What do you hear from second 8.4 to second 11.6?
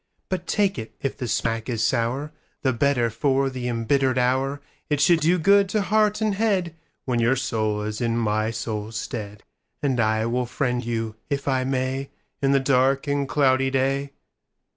soul's stead; And I will friend you, if